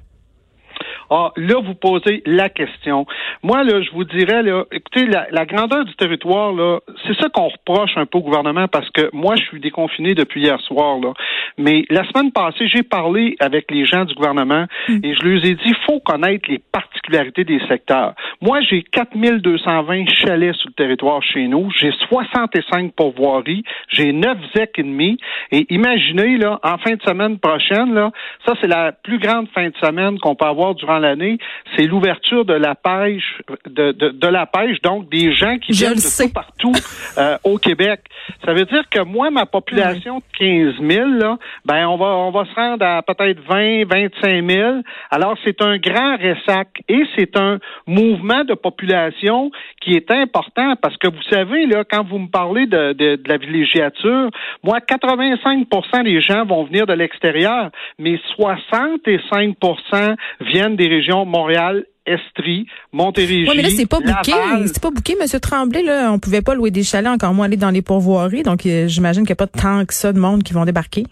Ah, 1.11 1.33
là, 1.37 1.61
vous 1.65 1.75
posez 1.75 2.23
la 2.27 2.49
question. 2.49 3.07
Moi, 3.43 3.65
là, 3.65 3.81
je 3.81 3.91
vous 3.93 4.05
dirais, 4.05 4.43
là, 4.43 4.65
écoutez, 4.73 5.07
la, 5.07 5.47
grandeur 5.47 5.85
du 5.85 5.95
territoire, 5.95 6.53
là, 6.53 6.81
c'est 7.07 7.15
ça 7.15 7.29
qu'on 7.31 7.49
reproche 7.49 7.97
un 7.97 8.05
peu 8.05 8.19
au 8.19 8.23
gouvernement 8.23 8.69
parce 8.69 8.89
que 8.91 9.09
moi, 9.13 9.37
je 9.37 9.45
suis 9.45 9.61
déconfiné 9.61 10.15
depuis 10.15 10.43
hier 10.43 10.61
soir, 10.61 10.99
là. 10.99 11.13
Mais 11.57 11.85
la 11.91 12.05
semaine 12.05 12.31
passée, 12.31 12.69
j'ai 12.69 12.83
parlé 12.83 13.37
avec 13.41 13.71
les 13.71 13.85
gens 13.85 14.05
du 14.05 14.15
gouvernement 14.15 14.67
hmm. 14.89 15.01
et 15.03 15.15
je 15.15 15.23
leur 15.23 15.45
ai 15.45 15.55
dit, 15.55 15.63
il 15.65 15.77
faut 15.87 16.01
connaître 16.01 16.49
les 16.49 16.59
particularités 16.59 17.45
des 17.45 17.61
secteurs. 17.69 18.15
Moi, 18.41 18.61
j'ai 18.61 18.83
4220 18.83 20.05
chalets 20.09 20.55
sur 20.55 20.69
le 20.69 20.75
territoire 20.75 21.23
chez 21.23 21.49
nous. 21.49 21.71
J'ai 21.79 21.91
65 22.09 22.93
pourvoiries. 22.93 23.65
J'ai 23.89 24.13
9 24.13 24.39
ZEC 24.55 24.79
et 24.79 24.83
demi. 24.83 25.19
Et 25.53 25.67
imaginez, 25.71 26.37
là, 26.37 26.61
en 26.63 26.79
fin 26.79 26.95
de 26.95 27.03
semaine 27.03 27.39
prochaine, 27.39 27.95
là, 27.95 28.11
ça, 28.47 28.55
c'est 28.61 28.69
la 28.69 28.93
plus 28.93 29.19
grande 29.19 29.49
fin 29.55 29.69
de 29.69 29.77
semaine 29.83 30.19
qu'on 30.19 30.35
peut 30.35 30.47
avoir 30.47 30.75
durant 30.75 30.98
l'année, 30.99 31.39
c'est 31.77 31.85
l'ouverture 31.85 32.45
de 32.45 32.55
la 32.55 32.75
pêche, 32.75 33.43
de, 33.67 33.93
de, 33.93 34.29
la 34.29 34.47
pêche, 34.47 34.81
donc 34.83 35.09
des 35.09 35.33
gens 35.33 35.59
qui 35.59 35.73
viennent 35.73 35.95
de 35.95 36.27
tout 36.27 36.33
partout 36.33 36.73
euh, 37.19 37.37
au 37.45 37.59
Québec. 37.59 38.01
Ça 38.45 38.53
veut 38.53 38.65
dire 38.65 38.89
que 38.91 39.01
moi, 39.01 39.31
ma 39.31 39.47
population 39.47 40.19
de 40.19 40.75
15 40.79 40.87
000, 40.87 41.09
là, 41.19 41.39
ben 41.65 41.87
on 41.87 41.97
va 41.97 42.07
on 42.07 42.31
va 42.31 42.45
se 42.45 42.55
rendre 42.55 42.85
à 42.85 43.03
peut-être 43.03 43.41
20, 43.49 43.85
25 43.87 44.51
000. 44.51 44.77
Alors 45.11 45.37
c'est 45.45 45.63
un 45.63 45.79
grand 45.79 46.17
ressac 46.17 46.69
et 46.89 47.03
c'est 47.17 47.37
un 47.37 47.59
mouvement 47.87 48.45
de 48.45 48.55
population 48.55 49.51
qui 49.81 49.95
est 49.95 50.11
important 50.11 50.75
parce 50.81 50.97
que 50.97 51.09
vous 51.09 51.23
savez 51.31 51.67
là, 51.67 51.85
quand 51.85 52.05
vous 52.05 52.19
me 52.19 52.29
parlez 52.29 52.67
de, 52.67 52.93
de, 52.93 53.17
de 53.17 53.29
la 53.29 53.37
villégiature, 53.39 54.31
moi 54.63 54.79
85% 54.81 56.05
des 56.05 56.21
gens 56.21 56.45
vont 56.45 56.65
venir 56.65 56.87
de 56.87 56.93
l'extérieur, 56.93 57.71
mais 57.99 58.19
65% 58.39 60.17
viennent 60.41 60.77
des 60.77 60.88
régions 60.89 61.25
Montréal, 61.25 61.85
Estrie, 62.07 62.67
Montérégie. 62.93 63.49
Oui, 63.49 63.55
mais 63.57 63.63
là, 63.63 63.69
c'est 63.71 63.87
pas 63.87 64.01
bouqué. 64.01 64.33
C'est 64.67 64.83
pas 64.83 64.91
bouqué, 64.91 65.15
M. 65.21 65.41
Tremblay, 65.41 65.83
là. 65.83 66.11
On 66.13 66.19
pouvait 66.19 66.43
pas 66.43 66.55
louer 66.55 66.71
des 66.71 66.83
chalets, 66.83 67.11
encore 67.11 67.35
moins 67.35 67.47
aller 67.47 67.57
dans 67.57 67.71
les 67.71 67.83
pourvoiries. 67.83 68.43
Donc, 68.43 68.65
euh, 68.67 68.89
j'imagine 68.89 69.23
qu'il 69.23 69.31
n'y 69.31 69.41
a 69.41 69.47
pas 69.47 69.47
tant 69.47 69.85
que 69.85 69.95
ça 69.95 70.13
de 70.13 70.19
monde 70.19 70.43
qui 70.43 70.53
vont 70.53 70.65
débarquer. 70.65 71.05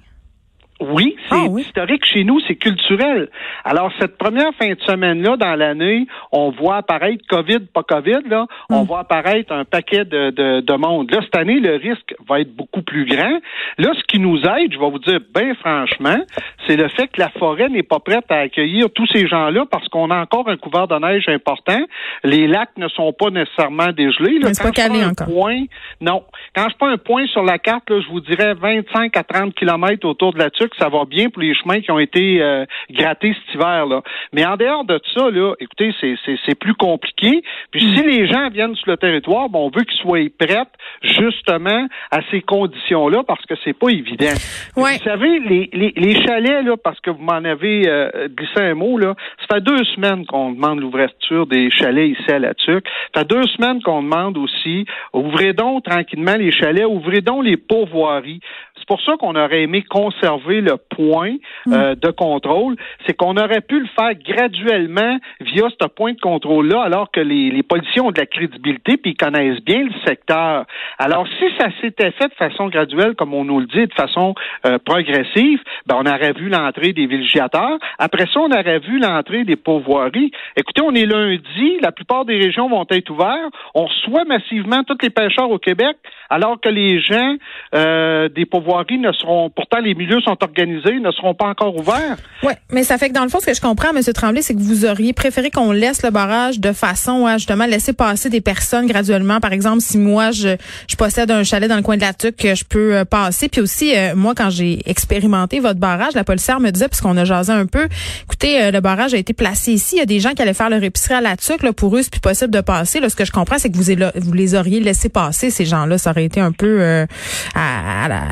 Oui, 0.79 1.17
c'est 1.31 1.37
ah 1.37 1.59
historique 1.59 2.05
chez 2.05 2.25
nous, 2.25 2.39
c'est 2.41 2.57
culturel. 2.57 3.31
Alors, 3.65 3.91
cette 3.99 4.19
première 4.19 4.53
fin 4.61 4.69
de 4.69 4.81
semaine-là, 4.83 5.39
dans 5.39 5.55
l'année, 5.55 6.07
on 6.33 6.51
voit 6.51 6.77
apparaître 6.77 7.25
COVID, 7.29 7.61
pas 7.73 7.83
COVID, 7.83 8.29
là, 8.29 8.47
on 8.69 8.83
hmm. 8.83 8.87
voit 8.87 9.01
apparaître 9.01 9.53
un 9.53 9.65
paquet 9.65 10.05
de, 10.05 10.31
de, 10.31 10.61
de, 10.61 10.75
monde. 10.75 11.11
Là, 11.11 11.21
cette 11.23 11.37
année, 11.37 11.61
le 11.61 11.77
risque 11.77 12.15
va 12.29 12.41
être 12.41 12.55
beaucoup 12.55 12.83
plus 12.83 13.07
grand. 13.07 13.39
Là, 13.79 13.93
ce 13.95 14.03
qui 14.05 14.19
nous 14.19 14.39
aide, 14.39 14.73
je 14.73 14.79
vais 14.79 14.91
vous 14.91 14.99
dire 14.99 15.21
bien 15.35 15.55
franchement, 15.55 16.19
c'est 16.67 16.77
le 16.77 16.89
fait 16.89 17.09
que 17.09 17.21
la 17.21 17.31
forêt 17.31 17.71
n'est 17.71 17.83
pas 17.83 18.01
prête 18.01 18.27
à 18.29 18.41
accueillir 18.41 18.89
tous 18.95 19.07
ces 19.15 19.27
gens-là 19.27 19.65
parce 19.71 19.89
qu'on 19.89 20.11
a 20.11 20.21
encore 20.21 20.49
un 20.49 20.59
couvert 20.59 20.89
de 20.89 20.99
neige 20.99 21.27
important. 21.29 21.81
Les 22.23 22.47
lacs 22.47 22.77
ne 22.77 22.89
sont 22.89 23.15
pas 23.15 23.31
nécessairement 23.31 23.93
dégelés. 23.93 24.39
Là, 24.41 24.51
pas 24.63 24.73
calé 24.73 25.05
encore. 25.05 25.27
Point, 25.27 25.65
non. 26.03 26.23
Quand 26.55 26.69
je 26.69 26.77
prends 26.77 26.89
un 26.89 26.99
point 26.99 27.27
sur 27.29 27.45
la 27.45 27.59
carte, 27.59 27.89
là, 27.89 28.01
je 28.01 28.09
vous 28.09 28.21
dirais 28.21 28.53
25 28.55 29.17
à 29.17 29.23
30 29.23 29.55
kilomètres 29.55 30.07
autour 30.07 30.35
de 30.35 30.39
la 30.39 30.51
tuc, 30.67 30.75
ça 30.79 30.89
va 30.89 31.05
bien 31.05 31.29
pour 31.31 31.43
les 31.43 31.55
chemins 31.55 31.81
qui 31.81 31.91
ont 31.91 31.99
été 31.99 32.43
euh, 32.43 32.65
grattés 32.91 33.35
cet 33.35 33.55
hiver. 33.55 33.87
Là. 33.87 34.03
Mais 34.33 34.45
en 34.45 34.57
dehors 34.57 34.85
de 34.85 35.01
ça, 35.15 35.31
là, 35.31 35.55
écoutez, 35.61 35.95
c'est 36.01 36.59
plus 36.59 36.75
compliqué. 36.75 37.43
Puis 37.71 37.81
si 37.81 38.03
mm. 38.03 38.07
les 38.07 38.27
gens 38.27 38.49
viennent 38.51 38.75
sur 38.77 38.91
le 38.91 38.97
territoire, 38.97 39.49
on 39.53 39.71
veut 39.71 39.83
qu'ils 39.83 39.99
soient 40.01 40.19
prêts 40.39 40.57
justement 41.03 41.87
à 42.11 42.21
ces 42.31 42.41
conditions-là 42.41 43.23
parce 43.27 43.45
que 43.47 43.55
c'est 43.65 43.73
pas 43.73 43.89
évident. 43.89 44.35
Vous 44.75 44.87
savez, 45.05 45.41
les, 45.41 45.71
les, 45.73 45.93
les, 45.97 46.15
chalets, 46.23 46.65
là, 46.65 46.77
parce 46.77 47.01
que 47.01 47.11
vous 47.11 47.23
m'en 47.23 47.45
avez 47.45 47.89
euh, 47.89 48.29
glissé 48.29 48.61
un 48.61 48.75
mot, 48.75 48.99
là, 48.99 49.15
ça 49.41 49.57
fait 49.57 49.61
deux 49.61 49.85
semaines 49.85 50.25
qu'on 50.27 50.53
demande 50.53 50.81
l'ouverture 50.81 51.47
des 51.47 51.71
chalets 51.71 52.11
ici 52.11 52.31
à 52.31 52.39
la 52.39 52.55
TUC. 52.55 52.85
Ça 53.15 53.21
fait 53.21 53.29
deux 53.29 53.47
semaines 53.49 53.83
qu'on 53.83 54.03
demande 54.03 54.39
aussi, 54.39 54.87
ouvrez 55.13 55.53
donc 55.53 55.85
tranquillement 55.85 56.37
les 56.37 56.53
chalets, 56.53 56.87
ouvrez 56.87 57.21
donc 57.21 57.45
les 57.45 57.57
pourvoiries. 57.57 58.41
C'est 58.79 58.87
pour 58.87 59.01
ça 59.03 59.17
qu'on 59.19 59.35
aurait 59.35 59.63
aimé 59.63 59.83
conserver 59.83 60.56
le 60.61 60.77
point 60.77 61.37
mm. 61.67 61.73
euh, 61.73 61.95
de 61.95 62.11
contrôle. 62.11 62.77
C'est 63.07 63.15
qu'on 63.15 63.37
aurait 63.37 63.61
pu 63.61 63.81
le 63.81 63.89
faire 63.99 64.15
graduellement 64.15 65.19
via 65.41 65.69
ce 65.81 65.87
point 65.89 66.13
de 66.13 66.21
contrôle-là, 66.21 66.83
alors 66.83 67.11
que 67.11 67.21
les, 67.21 67.51
les 67.51 67.63
policiers 67.63 68.01
ont 68.01 68.11
de 68.11 68.21
la 68.21 68.27
crédibilité 68.27 68.97
puis 68.97 69.13
ils 69.13 69.17
connaissent 69.17 69.63
bien 69.63 69.85
le 69.85 69.93
secteur. 70.07 70.65
Alors, 70.99 71.27
si 71.39 71.45
ça 71.59 71.69
s'était 71.81 72.11
fait 72.13 72.29
de 72.29 72.35
façon 72.35 72.69
graduelle, 72.69 73.15
comme 73.15 73.35
on 73.35 73.45
nous 73.45 73.61
le 73.61 73.67
dit, 73.67 73.87
de 73.87 73.95
façon 73.95 74.35
euh, 74.65 74.79
progressive, 74.85 75.61
ben, 75.87 75.97
on 75.99 76.07
aurait 76.07 76.33
vu 76.33 76.49
l'entrée 76.49 76.93
des 76.93 77.07
villégiateurs. 77.07 77.79
Après 77.99 78.27
ça, 78.33 78.41
on 78.41 78.51
aurait 78.51 78.79
vu 78.79 78.99
l'entrée 78.99 79.45
des 79.45 79.57
pourvoiries. 79.57 80.31
Écoutez, 80.57 80.83
on 80.83 80.95
est 80.95 81.07
lundi, 81.07 81.79
la 81.81 81.93
plupart 81.93 82.25
des 82.25 82.37
régions 82.37 82.69
vont 82.69 82.87
être 82.91 83.11
ouvertes. 83.11 83.53
On 83.75 83.87
reçoit 83.87 84.25
massivement 84.25 84.83
tous 84.85 84.99
les 85.03 85.11
pêcheurs 85.11 85.51
au 85.51 85.59
Québec, 85.59 85.97
alors 86.31 86.61
que 86.61 86.69
les 86.69 87.01
gens 87.01 87.37
euh, 87.75 88.29
des 88.29 88.47
pourvoiries 88.47 88.99
ne 88.99 89.13
seront, 89.13 89.51
pourtant 89.51 89.81
les 89.81 89.95
milieux 89.95 90.21
sont 90.21 90.37
organisés, 90.49 90.99
ne 91.01 91.11
seront 91.13 91.35
pas 91.35 91.47
encore 91.47 91.77
ouverts. 91.77 92.17
Oui, 92.43 92.53
mais 92.71 92.85
ça 92.85 92.99
fait 92.99 93.09
que 93.09 93.15
dans 93.15 93.23
le 93.23 93.29
fond, 93.29 93.41
ce 93.41 93.47
que 93.47 93.55
je 93.55 93.61
comprends, 93.61 93.91
M. 93.95 94.03
Tremblay, 94.03 94.43
c'est 94.43 94.55
que 94.55 94.61
vous 94.61 94.85
auriez 94.85 95.13
préféré 95.13 95.51
qu'on 95.51 95.73
laisse 95.73 96.03
le 96.03 96.11
barrage 96.11 96.61
de 96.61 96.73
façon 96.73 97.27
à 97.27 97.39
justement 97.39 97.67
laisser 97.67 97.93
passer 97.93 98.31
des 98.31 98.41
personnes 98.41 98.87
graduellement. 98.87 99.41
Par 99.41 99.53
exemple, 99.53 99.81
si 99.81 99.99
moi, 99.99 100.31
je, 100.31 100.57
je 100.89 100.97
possède 100.97 101.31
un 101.31 101.45
chalet 101.45 101.69
dans 101.69 101.77
le 101.77 101.83
coin 101.83 101.97
de 101.97 102.03
la 102.03 102.13
Tuque 102.13 102.37
que 102.37 102.55
je 102.55 102.65
peux 102.65 102.97
euh, 102.97 103.05
passer. 103.05 103.49
Puis 103.49 103.61
aussi, 103.61 103.97
euh, 103.97 104.15
moi, 104.15 104.35
quand 104.35 104.51
j'ai 104.51 104.81
expérimenté 104.89 105.61
votre 105.61 105.81
barrage, 105.81 106.15
la 106.15 106.25
policière 106.25 106.61
me 106.61 106.71
disait, 106.71 106.89
puisqu'on 106.89 107.17
a 107.17 107.25
jasé 107.25 107.53
un 107.53 107.67
peu, 107.67 107.89
écoutez, 108.25 108.63
euh, 108.63 108.71
le 108.71 108.81
barrage 108.81 109.15
a 109.15 109.19
été 109.19 109.33
placé 109.33 109.73
ici. 109.73 109.97
Il 109.97 109.99
y 109.99 110.03
a 110.03 110.07
des 110.07 110.21
gens 110.21 110.33
qui 110.33 110.43
allaient 110.43 110.55
faire 110.55 110.71
leur 110.71 110.83
épicerie 110.83 111.15
à 111.15 111.21
la 111.21 111.37
Tuque. 111.37 111.63
Là, 111.63 111.73
pour 111.73 111.97
eux, 111.97 112.03
c'est 112.03 112.11
plus 112.11 112.21
possible 112.21 112.53
de 112.53 112.61
passer. 112.61 113.01
Là, 113.01 113.09
ce 113.09 113.17
que 113.17 113.25
je 113.25 113.33
comprends, 113.33 113.59
c'est 113.59 113.71
que 113.71 113.77
vous, 113.77 113.93
vous 114.17 114.33
les 114.33 114.55
auriez 114.55 114.81
laissés 114.81 115.09
passer, 115.09 115.51
ces 115.51 115.65
gens-là. 115.65 115.99
Ça 115.99 116.11
aurait 116.11 116.25
été 116.25 116.41
un 116.41 116.53
peu 116.53 117.07
à, 117.55 118.05
à, 118.05 118.09
la, 118.09 118.23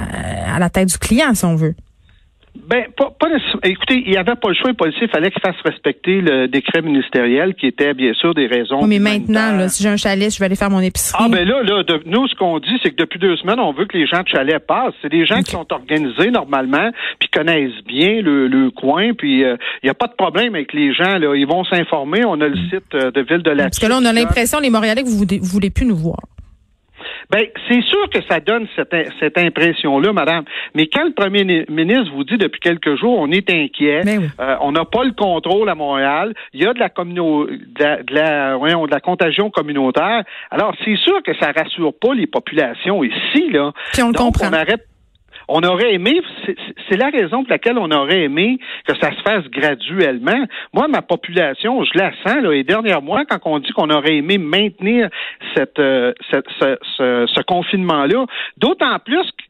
à 0.54 0.58
la 0.58 0.70
tête 0.70 0.88
du 0.88 0.98
client, 0.98 1.34
si 1.34 1.44
on 1.44 1.56
veut. 1.56 1.74
Ben, 2.56 2.84
pas, 2.96 3.10
pas 3.18 3.26
écoutez, 3.64 4.02
il 4.06 4.10
n'y 4.10 4.16
avait 4.16 4.36
pas 4.36 4.48
le 4.48 4.54
choix, 4.54 4.70
les 4.70 4.76
policiers, 4.76 5.02
il 5.04 5.10
fallait 5.10 5.30
qu'ils 5.30 5.42
fassent 5.42 5.60
respecter 5.64 6.20
le 6.20 6.46
décret 6.46 6.82
ministériel 6.82 7.54
qui 7.54 7.66
était 7.66 7.94
bien 7.94 8.14
sûr 8.14 8.32
des 8.32 8.46
raisons. 8.46 8.86
mais 8.86 9.00
maintenant, 9.00 9.56
là, 9.56 9.68
si 9.68 9.82
j'ai 9.82 9.88
un 9.88 9.96
chalet, 9.96 10.32
je 10.32 10.38
vais 10.38 10.46
aller 10.46 10.56
faire 10.56 10.70
mon 10.70 10.80
épicerie. 10.80 11.18
Ah 11.20 11.28
ben 11.28 11.46
là, 11.46 11.62
là, 11.62 11.82
nous, 12.06 12.28
ce 12.28 12.34
qu'on 12.36 12.60
dit, 12.60 12.78
c'est 12.82 12.90
que 12.90 12.96
depuis 12.96 13.18
deux 13.18 13.36
semaines, 13.36 13.58
on 13.58 13.72
veut 13.72 13.86
que 13.86 13.98
les 13.98 14.06
gens 14.06 14.22
de 14.22 14.28
chalet 14.28 14.64
passent. 14.64 14.94
C'est 15.02 15.10
des 15.10 15.26
gens 15.26 15.42
qui 15.42 15.50
sont 15.50 15.66
organisés 15.72 16.30
normalement, 16.30 16.90
puis 17.18 17.28
connaissent 17.28 17.84
bien 17.86 18.22
le, 18.22 18.70
coin, 18.70 19.12
puis 19.14 19.40
il 19.40 19.44
euh, 19.44 19.56
n'y 19.82 19.90
a 19.90 19.94
pas 19.94 20.06
de 20.06 20.14
problème 20.14 20.54
avec 20.54 20.72
les 20.72 20.94
gens. 20.94 21.18
Là, 21.18 21.34
ils 21.34 21.46
vont 21.46 21.64
s'informer. 21.64 22.24
On 22.24 22.40
a 22.40 22.48
le 22.48 22.56
site 22.70 22.94
euh, 22.94 23.10
de 23.10 23.20
Ville 23.20 23.42
de 23.42 23.50
la 23.50 23.64
Parce 23.64 23.78
que 23.78 23.86
là, 23.86 23.98
on 24.00 24.04
a 24.04 24.12
l'impression, 24.12 24.60
les 24.60 24.70
Montréalais, 24.70 25.02
que 25.02 25.08
vous 25.08 25.24
ne 25.24 25.40
voulez 25.44 25.70
plus 25.70 25.86
nous 25.86 25.96
voir. 25.96 26.20
Ben, 27.30 27.44
c'est 27.68 27.82
sûr 27.82 28.08
que 28.10 28.18
ça 28.28 28.40
donne 28.40 28.66
cette, 28.76 28.94
cette 29.20 29.38
impression-là, 29.38 30.12
madame. 30.12 30.44
Mais 30.74 30.86
quand 30.86 31.04
le 31.04 31.12
premier 31.12 31.44
ministre 31.68 32.12
vous 32.14 32.24
dit 32.24 32.36
depuis 32.36 32.60
quelques 32.60 32.96
jours, 32.96 33.18
on 33.18 33.30
est 33.30 33.50
inquiet, 33.50 34.02
ben 34.04 34.30
euh, 34.40 34.56
on 34.60 34.72
n'a 34.72 34.84
pas 34.84 35.04
le 35.04 35.12
contrôle 35.12 35.68
à 35.68 35.74
Montréal, 35.74 36.34
il 36.52 36.62
y 36.62 36.66
a 36.66 36.72
de 36.72 36.78
la, 36.78 36.88
communo 36.88 37.46
de 37.46 37.84
la, 37.84 38.02
de 38.02 38.90
la 38.90 39.00
contagion 39.00 39.50
communautaire. 39.50 40.22
Alors, 40.50 40.74
c'est 40.84 40.96
sûr 40.96 41.22
que 41.22 41.34
ça 41.38 41.52
rassure 41.52 41.92
pas 41.98 42.14
les 42.14 42.26
populations 42.26 43.02
ici, 43.04 43.50
là. 43.50 43.72
Puis 43.92 44.02
on 44.02 44.08
le 44.08 44.14
comprend. 44.14 44.48
On 44.48 44.52
arrête 44.52 44.86
on 45.48 45.62
aurait 45.62 45.94
aimé, 45.94 46.20
c'est 46.88 46.96
la 46.96 47.10
raison 47.10 47.42
pour 47.42 47.50
laquelle 47.50 47.78
on 47.78 47.90
aurait 47.90 48.22
aimé 48.22 48.58
que 48.86 48.96
ça 48.98 49.10
se 49.10 49.22
fasse 49.22 49.44
graduellement. 49.50 50.44
Moi, 50.72 50.88
ma 50.88 51.02
population, 51.02 51.84
je 51.84 51.98
la 51.98 52.12
sens, 52.24 52.42
là, 52.42 52.52
et 52.52 52.64
dernière 52.64 53.02
mois, 53.02 53.24
quand 53.24 53.38
on 53.44 53.58
dit 53.58 53.72
qu'on 53.72 53.90
aurait 53.90 54.16
aimé 54.16 54.38
maintenir 54.38 55.08
cette, 55.54 55.78
euh, 55.78 56.12
ce, 56.30 57.26
ce 57.26 57.42
confinement-là, 57.42 58.26
d'autant 58.56 58.98
plus 59.04 59.22
que 59.32 59.44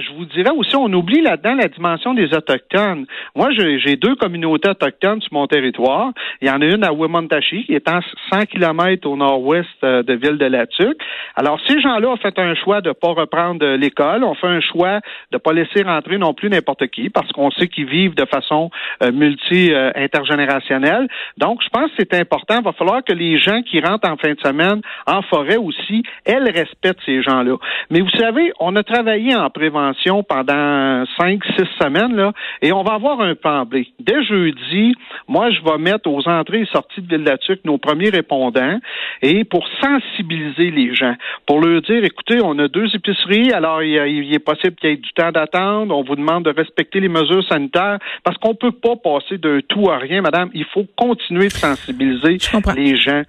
je 0.00 0.12
vous 0.12 0.24
dirais 0.24 0.50
aussi, 0.50 0.74
on 0.76 0.90
oublie 0.92 1.20
là-dedans 1.20 1.54
la 1.54 1.68
dimension 1.68 2.14
des 2.14 2.32
Autochtones. 2.34 3.04
Moi, 3.36 3.50
j'ai 3.52 3.96
deux 3.96 4.14
communautés 4.16 4.70
autochtones 4.70 5.20
sur 5.20 5.32
mon 5.32 5.46
territoire. 5.46 6.12
Il 6.40 6.48
y 6.48 6.50
en 6.50 6.60
a 6.62 6.64
une 6.64 6.84
à 6.84 6.92
Wemontachi, 6.92 7.64
qui 7.64 7.74
est 7.74 7.88
à 7.88 8.00
100 8.32 8.46
km 8.46 9.08
au 9.08 9.16
nord-ouest 9.16 9.68
euh, 9.84 10.02
de 10.02 10.14
Ville 10.14 10.38
de 10.38 10.46
la 10.46 10.66
Tuque. 10.66 11.00
Alors, 11.36 11.60
ces 11.66 11.80
gens-là 11.80 12.08
ont 12.08 12.16
fait 12.16 12.38
un 12.38 12.54
choix 12.54 12.80
de 12.80 12.88
ne 12.88 12.94
pas 12.94 13.08
reprendre 13.08 13.66
l'école. 13.76 14.24
On 14.24 14.34
fait 14.34 14.46
un 14.46 14.60
choix 14.60 15.00
de 15.30 15.34
ne 15.34 15.38
pas 15.38 15.52
laisser 15.52 15.82
rentrer 15.82 16.16
non 16.18 16.32
plus 16.32 16.48
n'importe 16.48 16.86
qui, 16.88 17.10
parce 17.10 17.30
qu'on 17.32 17.50
sait 17.50 17.68
qu'ils 17.68 17.88
vivent 17.88 18.14
de 18.14 18.24
façon 18.24 18.70
euh, 19.02 19.12
multi-intergénérationnelle. 19.12 21.08
Donc, 21.36 21.60
je 21.62 21.68
pense 21.68 21.90
que 21.90 21.96
c'est 21.98 22.14
important. 22.14 22.56
Il 22.58 22.64
va 22.64 22.72
falloir 22.72 23.04
que 23.04 23.12
les 23.12 23.38
gens 23.38 23.62
qui 23.62 23.80
rentrent 23.80 24.08
en 24.08 24.16
fin 24.16 24.32
de 24.32 24.40
semaine 24.40 24.80
en 25.06 25.22
forêt 25.22 25.56
aussi, 25.56 26.02
elles 26.24 26.50
respectent 26.50 27.02
ces 27.04 27.22
gens-là. 27.22 27.56
Mais 27.90 28.00
vous 28.00 28.10
savez, 28.18 28.52
on 28.58 28.74
a 28.76 28.82
travaillé 28.82 29.34
en 29.34 29.50
prévention 29.50 29.81
pendant 30.28 31.04
cinq, 31.18 31.42
six 31.56 31.68
semaines, 31.80 32.14
là, 32.16 32.32
et 32.60 32.72
on 32.72 32.82
va 32.82 32.94
avoir 32.94 33.20
un 33.20 33.34
plan 33.34 33.64
B. 33.64 33.84
Dès 34.00 34.24
jeudi, 34.24 34.94
moi, 35.28 35.50
je 35.50 35.60
vais 35.62 35.78
mettre 35.78 36.08
aux 36.08 36.28
entrées 36.28 36.60
et 36.60 36.66
sorties 36.66 37.00
de 37.02 37.16
ville 37.16 37.24
de 37.24 37.58
nos 37.64 37.78
premiers 37.78 38.10
répondants 38.10 38.78
et 39.22 39.44
pour 39.44 39.66
sensibiliser 39.80 40.70
les 40.70 40.94
gens, 40.94 41.14
pour 41.46 41.60
leur 41.60 41.82
dire, 41.82 42.04
écoutez, 42.04 42.38
on 42.42 42.58
a 42.58 42.68
deux 42.68 42.94
épiceries, 42.94 43.52
alors 43.52 43.82
il, 43.82 44.34
est 44.34 44.38
possible 44.38 44.76
qu'il 44.76 44.90
y 44.90 44.92
ait 44.92 44.96
du 44.96 45.12
temps 45.12 45.32
d'attendre, 45.32 45.96
on 45.96 46.02
vous 46.02 46.16
demande 46.16 46.44
de 46.44 46.50
respecter 46.50 47.00
les 47.00 47.08
mesures 47.08 47.44
sanitaires, 47.48 47.98
parce 48.24 48.36
qu'on 48.38 48.54
peut 48.54 48.72
pas 48.72 48.96
passer 48.96 49.38
d'un 49.38 49.60
tout 49.68 49.90
à 49.90 49.98
rien, 49.98 50.22
madame. 50.22 50.50
Il 50.54 50.64
faut 50.66 50.86
continuer 50.96 51.48
de 51.48 51.52
sensibiliser 51.52 52.38
les 52.76 52.96
gens. 52.96 53.22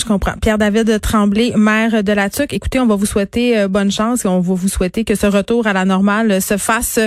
Je 0.00 0.06
comprends. 0.06 0.34
Pierre-David 0.40 1.00
Tremblay, 1.00 1.52
maire 1.56 2.02
de 2.02 2.12
la 2.12 2.30
TUC. 2.30 2.52
Écoutez, 2.52 2.80
on 2.80 2.86
va 2.86 2.96
vous 2.96 3.06
souhaiter 3.06 3.58
euh, 3.58 3.68
bonne 3.68 3.90
chance 3.90 4.24
et 4.24 4.28
on 4.28 4.40
va 4.40 4.54
vous 4.54 4.68
souhaiter 4.68 5.04
que 5.04 5.14
ce 5.14 5.26
retour 5.26 5.66
à 5.66 5.72
la 5.72 5.84
normale 5.84 6.40
se 6.40 6.56
fasse 6.56 6.98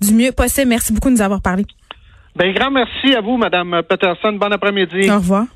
du 0.00 0.14
mieux 0.14 0.32
possible. 0.32 0.68
Merci 0.68 0.92
beaucoup 0.92 1.08
de 1.08 1.14
nous 1.14 1.22
avoir 1.22 1.42
parlé. 1.42 1.64
Ben, 2.36 2.52
grand 2.54 2.70
merci 2.70 3.14
à 3.14 3.20
vous, 3.20 3.36
Madame 3.36 3.82
Peterson. 3.88 4.32
Bon 4.32 4.52
après-midi. 4.52 5.10
Au 5.10 5.16
revoir. 5.16 5.46